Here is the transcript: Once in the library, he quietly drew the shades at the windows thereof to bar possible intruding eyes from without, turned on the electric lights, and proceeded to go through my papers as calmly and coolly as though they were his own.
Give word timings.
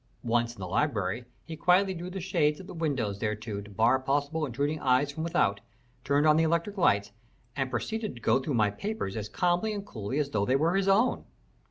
Once 0.23 0.55
in 0.55 0.59
the 0.59 0.67
library, 0.67 1.25
he 1.45 1.55
quietly 1.55 1.93
drew 1.93 2.09
the 2.09 2.19
shades 2.19 2.59
at 2.59 2.65
the 2.65 2.73
windows 2.73 3.19
thereof 3.19 3.39
to 3.39 3.61
bar 3.61 3.99
possible 3.99 4.47
intruding 4.47 4.79
eyes 4.79 5.11
from 5.11 5.23
without, 5.23 5.59
turned 6.03 6.25
on 6.25 6.37
the 6.37 6.43
electric 6.43 6.75
lights, 6.75 7.11
and 7.55 7.69
proceeded 7.69 8.15
to 8.15 8.19
go 8.19 8.39
through 8.39 8.55
my 8.55 8.71
papers 8.71 9.15
as 9.15 9.29
calmly 9.29 9.71
and 9.71 9.85
coolly 9.85 10.17
as 10.17 10.31
though 10.31 10.43
they 10.43 10.55
were 10.55 10.75
his 10.75 10.87
own. 10.87 11.23